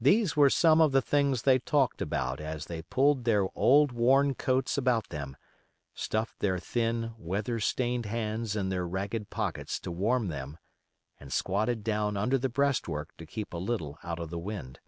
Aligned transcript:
These 0.00 0.34
were 0.34 0.48
some 0.48 0.80
of 0.80 0.92
the 0.92 1.02
things 1.02 1.42
they 1.42 1.58
talked 1.58 2.00
about 2.00 2.40
as 2.40 2.64
they 2.64 2.80
pulled 2.80 3.24
their 3.24 3.48
old 3.54 3.92
worn 3.92 4.34
coats 4.34 4.78
about 4.78 5.10
them, 5.10 5.36
stuffed 5.92 6.38
their 6.38 6.58
thin, 6.58 7.12
weather 7.18 7.60
stained 7.60 8.06
hands 8.06 8.56
in 8.56 8.70
their 8.70 8.88
ragged 8.88 9.28
pockets 9.28 9.78
to 9.80 9.92
warm 9.92 10.28
them, 10.28 10.56
and 11.20 11.30
squatted 11.34 11.84
down 11.84 12.16
under 12.16 12.38
the 12.38 12.48
breastwork 12.48 13.14
to 13.18 13.26
keep 13.26 13.52
a 13.52 13.58
little 13.58 13.98
out 14.02 14.18
of 14.18 14.30
the 14.30 14.38
wind. 14.38 14.80